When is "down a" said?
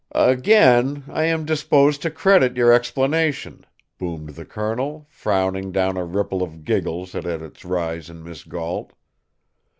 5.71-6.03